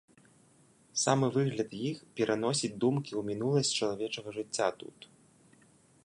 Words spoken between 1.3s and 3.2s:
выгляд іх пераносіць думкі